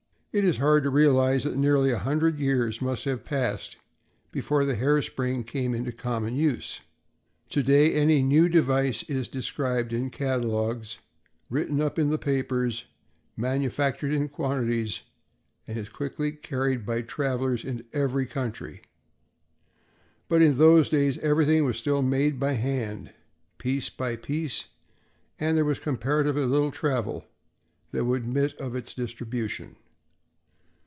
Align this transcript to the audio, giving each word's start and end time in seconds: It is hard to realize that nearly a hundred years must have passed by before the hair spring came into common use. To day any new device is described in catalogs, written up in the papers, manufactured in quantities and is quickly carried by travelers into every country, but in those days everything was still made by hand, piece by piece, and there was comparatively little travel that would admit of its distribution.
It 0.33 0.45
is 0.45 0.59
hard 0.59 0.83
to 0.83 0.89
realize 0.89 1.43
that 1.43 1.57
nearly 1.57 1.91
a 1.91 1.97
hundred 1.97 2.39
years 2.39 2.81
must 2.81 3.03
have 3.03 3.25
passed 3.25 3.73
by 3.75 3.79
before 4.31 4.63
the 4.63 4.75
hair 4.75 5.01
spring 5.01 5.43
came 5.43 5.75
into 5.75 5.91
common 5.91 6.37
use. 6.37 6.79
To 7.49 7.61
day 7.61 7.93
any 7.93 8.23
new 8.23 8.47
device 8.47 9.03
is 9.09 9.27
described 9.27 9.91
in 9.91 10.09
catalogs, 10.09 10.99
written 11.49 11.81
up 11.81 11.99
in 11.99 12.11
the 12.11 12.17
papers, 12.17 12.85
manufactured 13.35 14.13
in 14.13 14.29
quantities 14.29 15.01
and 15.67 15.77
is 15.77 15.89
quickly 15.89 16.31
carried 16.31 16.85
by 16.85 17.01
travelers 17.01 17.65
into 17.65 17.83
every 17.91 18.25
country, 18.25 18.81
but 20.29 20.41
in 20.41 20.57
those 20.57 20.87
days 20.87 21.17
everything 21.17 21.65
was 21.65 21.75
still 21.75 22.01
made 22.01 22.39
by 22.39 22.53
hand, 22.53 23.11
piece 23.57 23.89
by 23.89 24.15
piece, 24.15 24.67
and 25.41 25.57
there 25.57 25.65
was 25.65 25.77
comparatively 25.79 26.45
little 26.45 26.71
travel 26.71 27.27
that 27.91 28.05
would 28.05 28.21
admit 28.23 28.53
of 28.61 28.75
its 28.77 28.93
distribution. 28.93 29.75